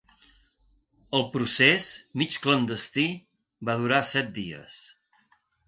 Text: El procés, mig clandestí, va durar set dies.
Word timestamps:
El 1.19 1.25
procés, 1.35 1.85
mig 2.23 2.39
clandestí, 2.47 3.07
va 3.71 3.79
durar 3.85 4.03
set 4.15 4.35
dies. 4.43 4.83